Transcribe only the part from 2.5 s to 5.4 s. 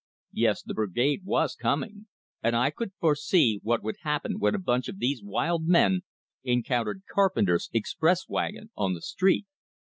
I could foresee what would happen when a bunch of these